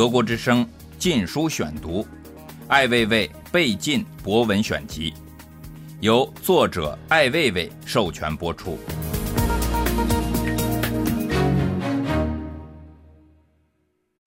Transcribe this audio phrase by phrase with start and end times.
[0.00, 0.64] 德国之声
[0.98, 2.02] 《禁书选读》，
[2.68, 5.12] 艾未未被禁博文选集，
[6.00, 8.78] 由作者艾未未授权播出。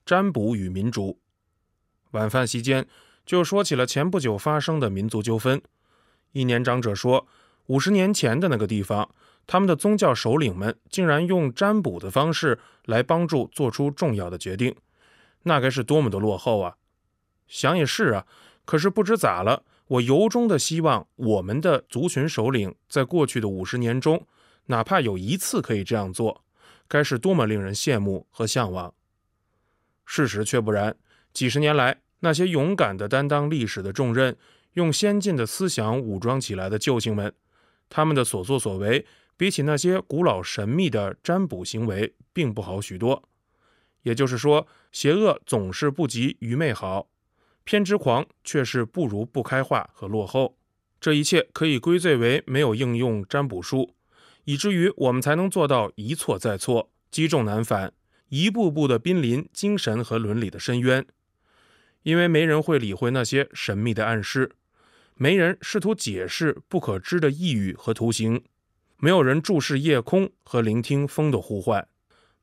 [0.06, 1.18] 占卜与民主。
[2.12, 2.86] 晚饭席间，
[3.26, 5.60] 就说起了前不久发生的民族纠纷。
[6.34, 7.26] 一年长者说，
[7.66, 9.10] 五十年前的那个地方，
[9.48, 14.76] 他们的宗教首领们竟然用占卜的方式来帮助做出重要的决定，
[15.44, 16.78] 那该是多么的落后啊！
[17.48, 18.26] 想也是啊，
[18.66, 24.26] 可是不知咋了，我由衷的希望我们的族群首领在过去的五十年中，
[24.68, 26.44] 哪怕有一次可以这样做，
[26.88, 28.94] 该是多么令人羡慕和向往。
[30.06, 30.96] 事实却不然。
[31.34, 34.38] 几十年来，那些勇敢的担当历史的重任、
[34.74, 37.34] 用先进的思想武装起来的救星们，
[37.90, 43.24] 他们的所作所为，比起那些古老神秘的占卜行为，并不好许多。
[44.04, 47.10] 也就是说，邪恶总是不及愚昧好，
[47.64, 50.58] 偏执狂却是不如不开化和落后。
[51.02, 53.96] 这一切可以归罪为没有应用占卜术，
[54.46, 57.92] 以至于我们才能做到一错再错，积重难返。
[58.30, 61.06] 一步步的濒临精神和伦理的深渊，
[62.02, 64.52] 因为没人会理会那些神秘的暗示，
[65.14, 68.44] 没人试图解释不可知的意语和图形，
[68.98, 71.88] 没有人注视夜空和聆听风的呼唤，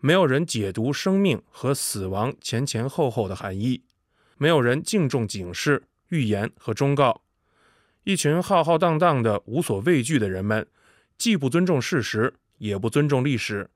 [0.00, 3.82] 没有人解读生命和死亡前前后后的含义，
[4.38, 7.22] 没有人敬重警示、预言和忠告。
[8.04, 10.66] 一群浩浩荡荡的无所畏惧的人们，
[11.18, 13.68] 既不尊重事实，也不尊重历史。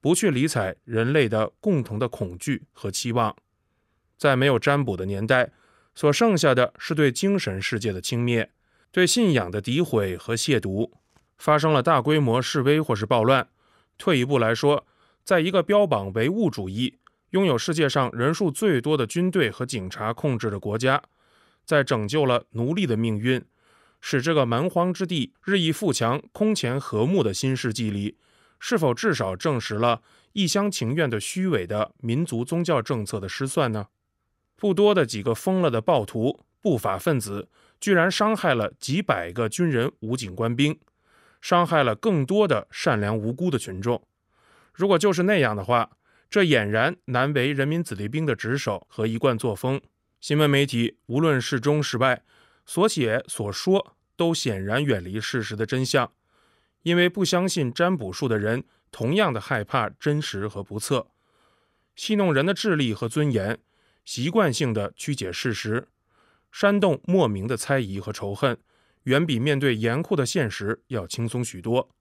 [0.00, 3.36] 不去理睬人类的共同的恐惧和期望，
[4.16, 5.50] 在没有占卜的年代，
[5.94, 8.48] 所剩下的是对精神世界的轻蔑，
[8.90, 10.90] 对信仰的诋毁和亵渎。
[11.36, 13.46] 发生了大规模示威或是暴乱。
[13.98, 14.86] 退一步来说，
[15.26, 21.02] 在一个标榜唯物主义、拥有世界上人数最多的军队和警察控制的国家，
[21.64, 23.44] 在拯救了奴隶的命运，
[24.00, 28.16] 使这个蛮荒之地日益富强、空前和睦的新世纪里。
[28.60, 30.00] 是否至少证实了
[30.32, 33.88] 一厢情愿的虚伪的民族宗教政策的失算呢？
[34.54, 37.48] 不多的几个疯了的暴徒、不法分子，
[37.80, 40.78] 居然伤害了几百个军人、武警、官兵，
[41.40, 44.00] 伤害了更多的善良无辜的群众。
[44.76, 45.90] 如果就是那样的话，
[46.28, 49.80] 这俨然难为人民子弟兵的职守和一贯作风。
[50.20, 52.22] 新闻媒体无论是中是外，
[52.66, 56.12] 所写所说都显然远离事实的真相。
[56.82, 61.08] 因为不相信占卜术的人，同样的害怕真实和不测，
[61.94, 63.58] 戏弄人的智力和尊严，
[64.04, 65.88] 习惯性的曲解事实，
[66.52, 68.58] 煽动莫名的猜疑和仇恨，
[69.04, 71.95] 远比面对严酷的现实要轻松许多。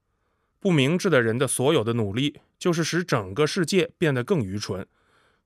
[0.65, 4.87] 不明智的人的所有的努力，就是使整个世界变得更愚蠢，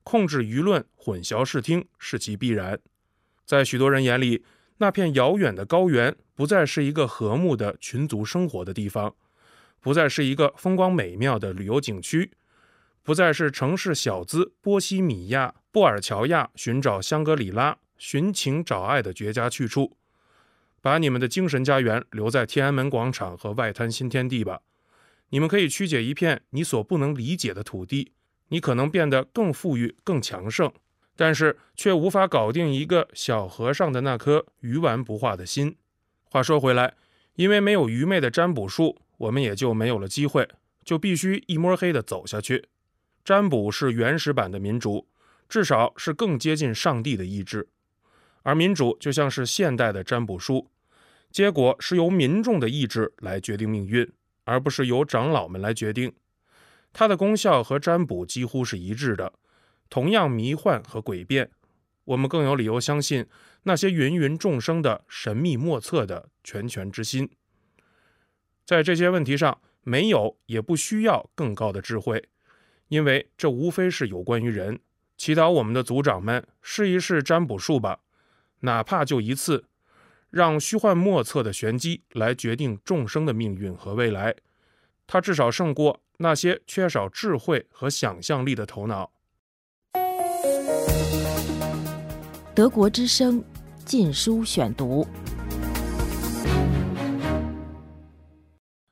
[0.02, 2.80] 控制舆论，混淆视听，是其必然。
[3.46, 4.46] 在许多人眼里，
[4.78, 9.14] 那片遥远的高原，不再是一个和睦的群族生活的地方。
[9.82, 12.32] 不再是一个风光美妙的旅游景区，
[13.04, 19.98] 不再是城市小资波西米亚、布尔乔亚寻找香格里拉、寻情找爱的绝佳去处。
[20.82, 24.62] 把你们的精神家园留在天安门广场和外滩新天地吧。
[25.30, 28.14] 你们可以曲解一片你所不能理解的土地，
[28.50, 30.72] 你可能变得更富裕、更强盛，
[31.16, 35.76] 但是却无法搞定一个小和尚的那颗鱼丸不化的心。
[36.24, 36.96] 话说回来，
[37.36, 38.98] 因为没有愚昧的占卜术。
[39.20, 40.48] 我们也就没有了机会，
[40.86, 42.70] 就必须一摸黑的走下去。
[43.26, 45.10] 占卜是原始版的民主，
[45.50, 47.68] 至少是更接近上帝的意志，
[48.44, 50.70] 而民主就像是现代的占卜术，
[51.30, 54.10] 结果是由民众的意志来决定命运，
[54.50, 56.12] 而不是由长老们来决定。
[56.92, 59.34] 它的功效和占卜几乎是一致的，
[59.92, 61.52] 同样迷幻和诡辩。
[62.04, 63.28] 我们更有理由相信
[63.62, 67.30] 那些芸芸众生的神秘莫测的全权之心。
[68.66, 72.28] 在这些问题上，没有也不需要更高的智慧，
[72.88, 74.80] 因为这无非是有关于人。
[75.16, 78.00] 祈祷我们的族长们试一试占卜术吧，
[78.62, 79.66] 哪怕就一次，
[80.32, 84.36] 让虚幻莫测的玄机来决定众生的命运和未来。
[85.12, 89.12] 它至少胜过那些缺少智慧和想象力的头脑。
[92.54, 93.44] 德国之声，
[93.84, 95.08] 禁书选读。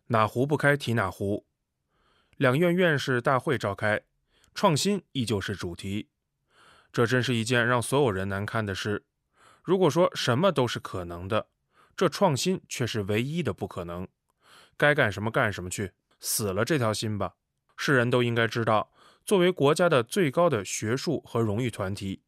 [0.08, 1.46] 哪壶不开提哪壶。
[2.38, 4.02] 两院院士大会召开，
[4.56, 6.10] 创新依旧是主题。
[6.92, 9.06] 这真是一件让所有人难堪的事。
[9.62, 11.48] 如果说什么都是可能的，
[11.96, 14.08] 这创新却是唯一的不可能。
[14.78, 17.36] 该干什么干什么去，死了这条心吧。
[17.76, 18.92] 世人都应该知道，
[19.24, 22.22] 作为国家的最高的学术和荣誉团体，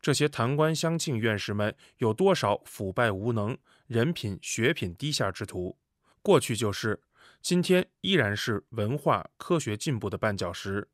[0.00, 3.56] 这些弹官相庆院士们有多少腐败无能、
[3.86, 5.76] 人品学品低下之徒？
[6.22, 7.02] 过去就是，
[7.40, 10.88] 今天依然是文化科学进步的绊脚石。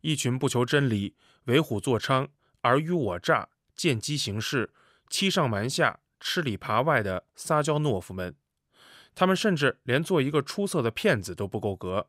[0.00, 1.14] 一群不求真理、
[1.44, 2.28] 为虎作伥、
[2.62, 4.72] 尔虞我诈、见机行事、
[5.10, 8.34] 欺上瞒下、吃里扒外的撒娇懦夫们，
[9.16, 12.08] 他们甚至连做一个出色的骗子都不够格。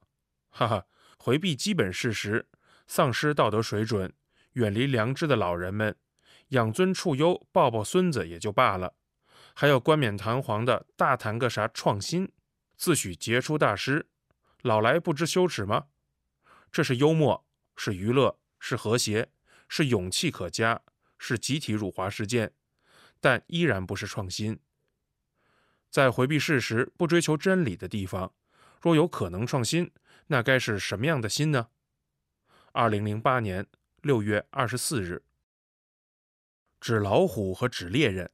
[0.49, 0.85] 哈哈，
[1.17, 2.47] 回避基本事实、
[2.85, 4.13] 丧失道德水准、
[4.53, 5.95] 远离良知的老人们，
[6.49, 8.93] 养尊处优、抱抱孙子也就罢了，
[9.55, 12.31] 还要冠冕堂皇的大谈个啥创新，
[12.75, 14.07] 自诩杰出大师，
[14.61, 15.85] 老来不知羞耻吗？
[16.71, 17.43] 这是幽默。
[17.79, 19.29] 是娱乐，是和谐，
[19.69, 20.81] 是勇气可嘉，
[21.19, 22.51] 是集体辱华事件，
[23.21, 24.59] 但依然不是创新。
[25.89, 28.33] 在回避事实、不追求真理的地方，
[28.81, 29.91] 若有可能创新，
[30.27, 31.67] 那该是什么样的新呢？
[32.71, 33.65] 二零零八年
[34.01, 35.23] 六月二十四日，
[36.79, 38.29] 纸老虎和纸猎人。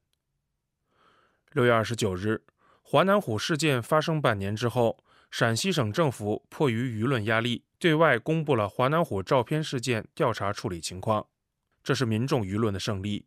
[1.51, 2.43] 六月二十九日，
[2.81, 7.63] 华南虎事件发生半年之后，陕西省政府迫于舆论压力。
[7.77, 11.27] 对外公布了华南虎照片事件调查处理情况，
[11.83, 13.25] 这是民众舆论的胜利。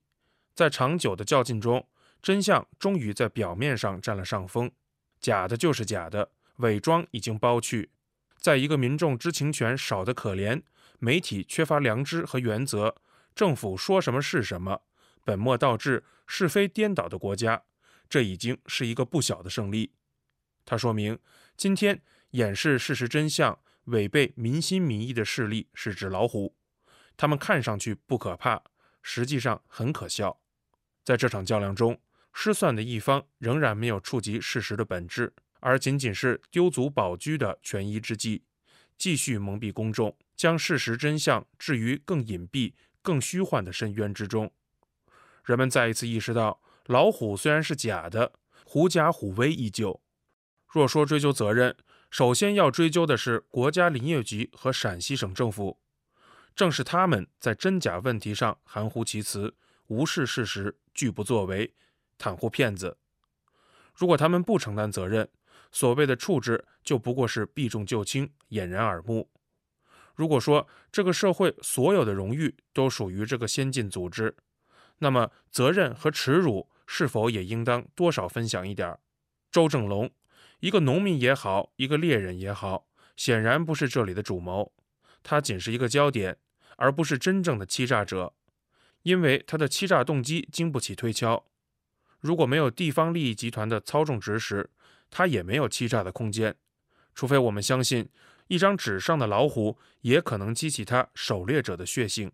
[0.54, 1.86] 在长久的较劲中，
[2.22, 4.70] 真相终于在表面上占了上风。
[5.20, 7.90] 假的就是假的，伪装已经剥去。
[8.38, 10.62] 在一个民众知情权少得可怜、
[10.98, 12.94] 媒体缺乏良知和原则、
[13.34, 14.82] 政府说什么是什么、
[15.24, 17.64] 本末倒置、是非颠倒的国家，
[18.08, 19.92] 这已经是一个不小的胜利。
[20.64, 21.18] 它说明，
[21.56, 23.58] 今天掩饰事实真相。
[23.86, 26.56] 违背民心民意的势力是纸老虎，
[27.16, 28.60] 他们看上去不可怕，
[29.00, 30.40] 实际上很可笑。
[31.04, 32.00] 在这场较量中，
[32.38, 38.44] 失算的一方仍然没有触及事实的本质，而仅仅是丢卒保车的权宜之计，
[38.98, 44.52] 继续蒙蔽公众，将事实真相置于更隐蔽、更虚幻的深渊之中。
[45.46, 48.34] 人们再一次意识到，老虎虽然是假的，
[48.66, 50.02] 狐假虎威依旧。
[50.68, 51.74] 若说追究责任，
[52.10, 55.80] 首先要追究的是国家林业局和陕西省政府，
[56.54, 59.56] 正是他们在真假问题上含糊其辞、
[59.86, 61.72] 无视事实、拒不作为、
[62.18, 62.98] 袒护骗子。
[63.94, 65.28] 如果他们不承担责任，
[65.72, 69.30] 所谓的处置就不过是避重就轻、掩人耳目。
[70.14, 74.36] 如果说这个社会所有的荣誉都属于这个先进组织，
[74.98, 78.98] 那么责任和耻辱是否也应当多少分享一点？
[79.50, 80.10] 周正龙。
[80.60, 84.72] 一个农民也好，一个猎人也好，显然不是这里的主谋，
[85.22, 86.38] 他仅是一个焦点，
[86.78, 88.32] 而不是真正的欺诈者，
[89.02, 91.44] 因为他的欺诈动机经不起推敲。
[92.26, 94.68] 如果没有地方利益集团的操纵指使，
[95.08, 96.56] 他也没有欺诈的空间。
[97.14, 98.08] 除非我们相信，
[98.48, 102.32] 一张纸上的老虎也可能激起他狩猎者的血性。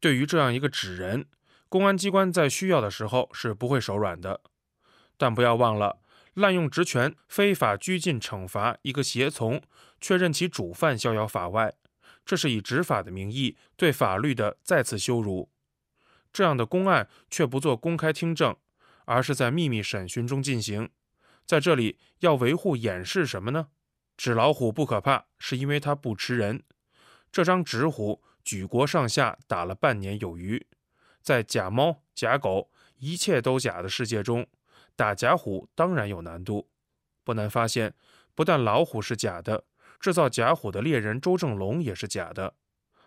[0.00, 1.26] 对于这样一个纸人，
[1.68, 4.40] 公安机关在需要的时候是不会手软的。
[5.18, 5.98] 但不要忘了。
[6.34, 9.60] 滥用职权、非法拘禁、惩罚一个胁从，
[10.00, 11.74] 确认其主犯逍遥法外，
[12.24, 15.50] 这是以执法的名义对法律的再次羞辱。
[16.32, 18.56] 这样的公案却不做公开听证，
[19.10, 20.88] 而是在秘密审讯中进行。
[21.44, 23.66] 在这里要维护掩饰什么呢？
[24.16, 26.62] 纸老虎不可怕，是因为它不吃人。
[27.32, 30.64] 这张纸虎举国上下打了半年有余，
[31.20, 34.46] 在假猫假狗一切都假的世界中。
[34.94, 36.70] 打假虎当然有难度，
[37.24, 37.92] 不难发现，
[38.36, 39.64] 不但老虎是假的，
[39.98, 42.54] 制造假虎的猎人周正龙也是假的。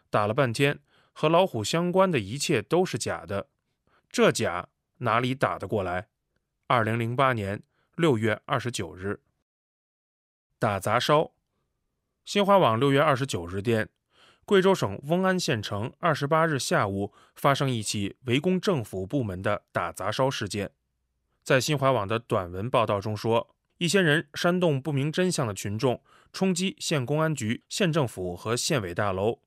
[0.10, 0.79] 打了半天，
[1.13, 3.48] 和老虎相关的一切都是假的，
[4.10, 6.07] 这假哪里打得过来？
[6.67, 7.62] 二零零八年
[7.95, 9.19] 六月二十九日，
[10.57, 11.31] 打砸烧。
[12.25, 13.89] 新华网六月二十九日电，
[14.45, 20.71] 贵州省瓮安县城二十八日下午发生一起围攻政府部门的打砸烧事件。
[21.43, 29.39] 在新华网的短文报道中说，一些人煽动不明真相的群众冲击县公安局、县政府和县委大楼，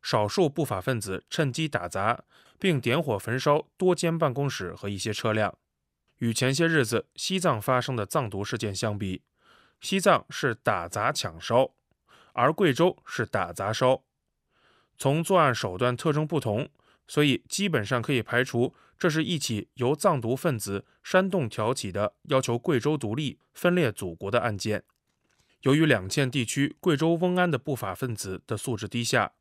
[0.00, 2.24] 少数不法分子趁机打砸，
[2.62, 5.58] 并点火焚烧多间办公室和一些车辆。
[6.18, 9.24] 与前些日子西藏发生的藏毒事件相比，
[9.80, 11.74] 西藏是打砸抢烧，
[12.34, 14.04] 而贵州是打砸烧。
[14.96, 16.68] 从作案手段特征不同。
[17.08, 24.84] 所以基本上可以排除，这是一起由藏独分子煽动挑起的要求贵州独立、分裂祖国的案件。
[25.62, 29.32] 由于两县地区贵州瓮安的不法分子的素质低下，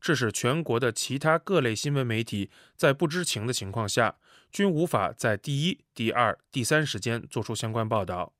[0.00, 4.16] 致使全国的其他各类新闻媒体在不知情的情况下，
[4.50, 8.32] 均无法在第一、第二、第三时间做出相关报道。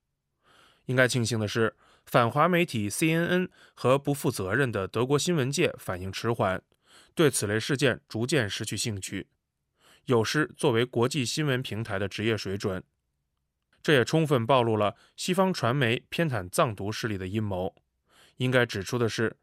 [0.86, 6.62] 应该庆幸的是，反华媒体 CNN 和不负责任的德国新闻界反应迟缓。
[7.14, 9.26] 对此类事件逐渐失去兴趣。
[10.06, 12.82] 有失作为国际新闻平台的职业水准。
[13.82, 17.74] 这也充分暴露了西方传媒偏袒藏独势力的阴谋。
[18.36, 19.36] 应该指出的是，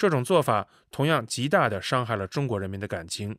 [0.00, 3.36] 这种做法同样极大地伤害了中国人民的感情。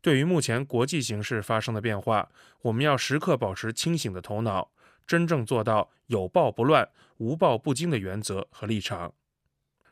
[0.00, 2.30] 对于目前国际形势发生的变化，
[2.62, 4.70] 我们要时刻保持清醒的头脑，
[5.04, 9.14] 真正做到有暴不乱、无暴不惊的原则和立场。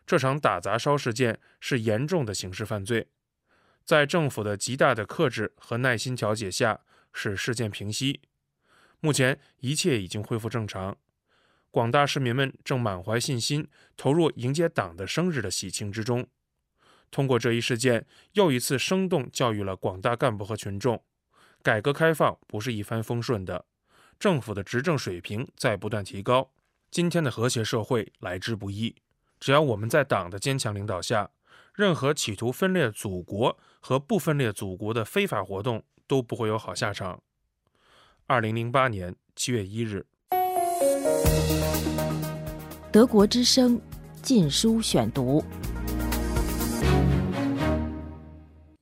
[0.06, 3.08] 这场打砸烧事件是严重的刑事犯罪，
[3.84, 8.20] 在政府的极大的克制和耐心调解下，使事件平息。
[9.00, 10.96] 目前一切已经恢复正常，
[11.74, 13.66] 广大市民们正满怀信心，
[13.96, 16.24] 投入迎接党的生日的喜庆之中。
[17.10, 21.02] 通过这一事件，又一次生动教育了广大干部和群众：
[21.64, 23.64] 改革开放不是一帆风顺的，
[24.20, 26.52] 政府的执政水平在不断提高。
[26.92, 28.94] 今天的和谐社会来之不易，
[29.40, 31.32] 只要我们在党的坚强领导下，
[31.74, 37.20] 任何企图分裂祖国和不分裂祖国的非法活动都不会有好下场。
[38.28, 40.06] 二零零八年七月一日，
[42.94, 43.76] 德国之声
[44.22, 45.42] 《禁书选读》。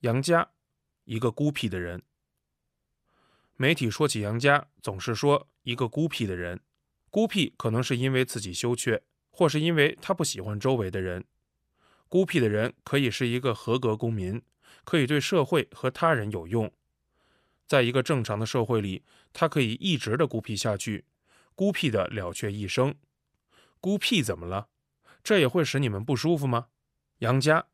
[0.01, 0.47] 杨家，
[1.05, 2.03] 一个孤僻的人。
[3.55, 6.59] 媒体说起杨家，总是说一个孤僻的人。
[7.09, 9.01] 孤僻可能是因为自己羞怯，
[9.31, 11.25] 或是因为他不喜欢周围的人。
[12.07, 14.39] 孤僻的人可以是一个合格公民，
[14.83, 16.71] 可以对社会和他人有用。
[17.65, 19.03] 在一个正常的社会里，
[19.33, 21.05] 他可以一直的孤僻下去，
[21.55, 22.93] 孤僻的了却一生。
[23.83, 24.69] 孤僻怎么了？
[25.25, 26.67] 这也会使你们不舒服吗？
[27.17, 27.65] 杨佳，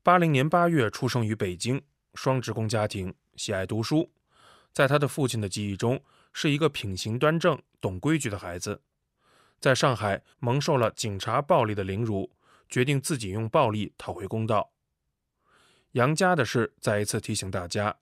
[0.00, 1.82] 八零年八月出生于北京，
[2.14, 4.12] 双职工家庭，喜爱读书。
[4.72, 6.00] 在他的父亲的记忆中，
[6.32, 8.80] 是一个品行端正、懂规矩的孩子。
[9.58, 12.30] 在上海蒙受了警察暴力的凌辱，
[12.68, 14.70] 决定自己用暴力讨回公道。
[15.92, 17.96] 杨佳的事，再一次提醒大家。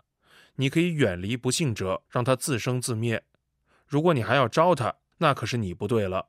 [0.57, 3.25] 你可以远离不幸者，让他自生自灭。
[3.87, 6.29] 如果你还要招他，那可是你不对了。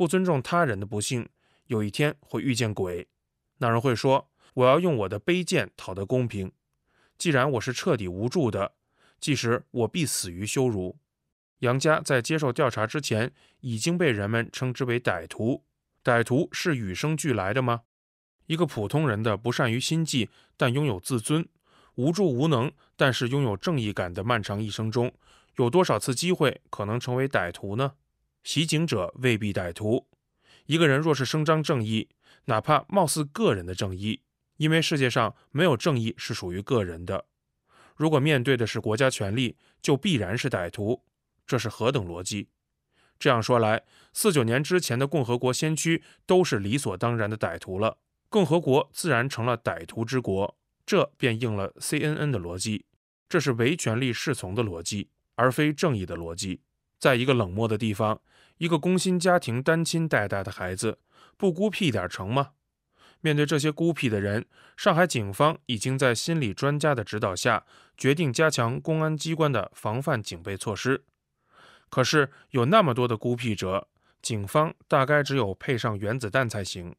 [0.00, 1.28] 不尊重他人的不幸，
[1.66, 3.06] 有一天会遇见鬼。
[3.58, 6.50] 那人会说：“我要用我的卑贱讨得公平。
[7.18, 8.72] 既然我是彻底无助的，
[9.20, 10.96] 即使我必死于羞辱。”
[11.60, 13.30] 杨家在接受调查之前，
[13.60, 15.66] 已经被人们称之为歹徒。
[16.02, 17.82] 歹徒是与生俱来的吗？
[18.46, 21.46] 一个普通人的不善于心计，但拥有自尊。
[21.96, 25.12] 无助无能，但是拥有正义感的漫长一生中，
[25.56, 27.92] 有多少次机会可能成为歹徒呢？
[28.42, 30.08] 袭警者未必歹徒。
[30.66, 32.08] 一个人若是声张正义，
[32.44, 34.22] 哪怕貌似个人的正义，
[34.56, 37.26] 因为世界上没有正义是属于个人的。
[37.96, 41.04] 如果面对的是国家权力，就必然是歹徒。
[41.46, 42.48] 这是何等逻辑？
[43.18, 43.82] 这样说来，
[44.12, 50.56] 四九年之前的共和国先驱都是理所当然的歹徒了，共和国自然成了歹徒之国。
[50.86, 52.86] 这便应了 CNN 的逻辑，
[53.28, 56.62] 这是唯权力侍从的逻辑，而非正义的逻辑。
[57.00, 58.20] 在一个冷漠的地方，
[58.58, 60.98] 一个工薪家庭单亲带大的孩子，
[61.36, 62.50] 不孤僻点成吗？
[63.22, 67.64] 面对这些孤僻的人，上海警方已经在心理专家的指导下，
[67.96, 71.04] 决定加强公安机关的防范警备措施。
[71.88, 73.88] 可是有那么多的孤僻者，
[74.22, 76.94] 警方大概只有配上原子弹才行。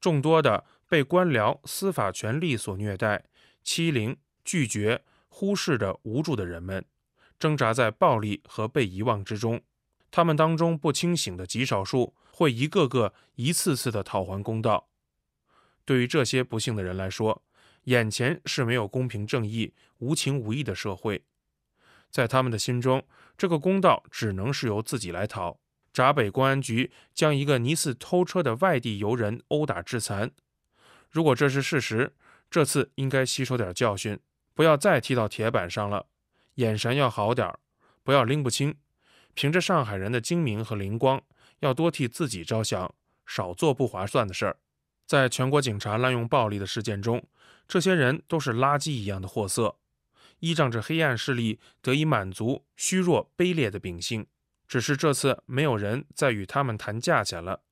[0.00, 3.24] 众多的被官僚、司法权力所虐待。
[3.62, 6.84] 欺凌、拒绝、忽视的无助的人们，
[7.38, 9.60] 挣扎在暴力和被遗忘之中。
[10.10, 14.88] 他们当中不清醒的极少数，会一个个、一次次的讨还公道。
[15.84, 17.42] 对于这些不幸的人来说，
[17.84, 21.22] 眼前是没有公平正义、无情无义的社会。
[22.10, 25.58] 在他们的心中，这个公道只能是由自己来讨。
[25.92, 30.30] 闸北公安局将一个疑似偷车的外地游人殴打致残。
[31.10, 32.14] 如果这是事实，
[32.50, 34.18] 这次应该吸收点教训，
[34.54, 36.06] 不要再踢到铁板上了。
[36.56, 37.58] 眼神要好点儿，
[38.02, 38.74] 不要拎不清。
[39.34, 41.22] 凭着上海人的精明和灵光，
[41.60, 42.94] 要多替自己着想，
[43.24, 44.58] 少做不划算的事儿。
[45.06, 47.22] 在全国警察滥用暴力的事件中，
[47.68, 49.76] 这些人都是垃圾一样的货色，
[50.40, 54.26] 依仗着黑暗势力得以满足虚弱卑劣的秉性。
[54.66, 57.62] 只是这次没有人再与他们谈价钱了。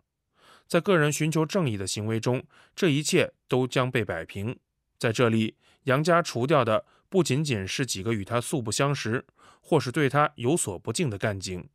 [0.68, 2.44] 在个人寻求正义的行为中，
[2.76, 4.58] 这一切都将被摆平。
[4.98, 9.24] 在这里，杨家除掉的不仅仅是几个与他素不相识，
[9.60, 11.68] 或是对他有所不敬的干警，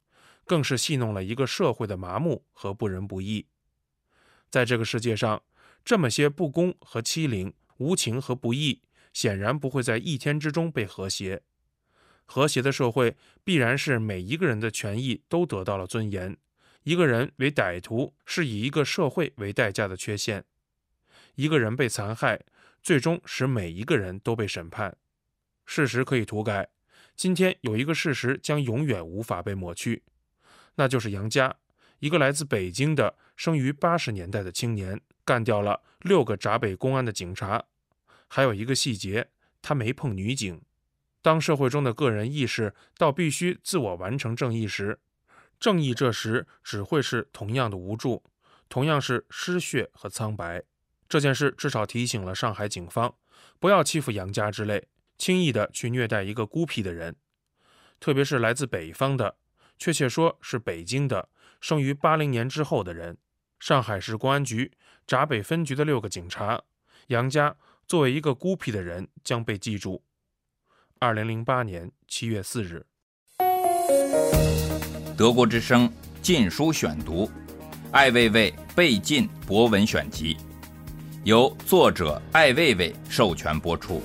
[0.43, 3.48] 更是戏弄了一个社会的麻木和不仁不义。
[4.50, 5.41] 在这个世界上，
[5.86, 8.81] 这么些不公和欺凌、无情和不义，
[9.13, 11.41] 显然不会在一天之中被和谐。
[12.25, 13.15] 和谐的社会，
[13.46, 16.36] 必然是每一个人的权益都得到了尊严。
[16.84, 20.43] 一个人为歹徒，是以一个社会为代价的缺陷。
[21.36, 22.41] 一个人被残害。
[22.81, 24.98] 最终使每一个人都被审判。
[25.72, 26.68] 事实可以涂改，
[27.16, 30.02] 今天有一个事实将永远无法被抹去，
[30.74, 31.56] 那就是杨佳，
[32.00, 37.64] 一个来自北京的生于八十年代的青年，干掉了六个闸北公安的警察。
[38.28, 39.30] 还有一个细节，
[39.62, 40.60] 他没碰女警。
[41.22, 45.00] 当社会中的个人意识到必须自我完成正义时，
[45.60, 48.24] 正义这时只会是同样的无助，
[48.70, 50.64] 同样是失血和苍白。
[51.08, 53.14] 这件事至少提醒了上海警方，
[53.60, 54.88] 不要欺负杨家之类，
[55.20, 57.18] 轻易的去虐待一个孤僻的人，
[58.00, 59.36] 特别是来自北方的，
[59.78, 61.28] 确切说是北京的，
[61.60, 63.18] 生于八零年之后的人。
[63.60, 64.72] 上海市公安局
[65.06, 66.64] 闸北分局的六个警察，
[67.08, 67.54] 杨家
[67.86, 70.02] 作为一个孤僻的人将被记住。
[71.00, 72.86] 二零零八年七月四日，
[75.18, 75.90] 德国之声
[76.22, 77.26] 《禁书选读》，
[77.92, 80.38] 艾未未被禁博文选集，
[81.26, 84.02] 由作者艾未未授权播出。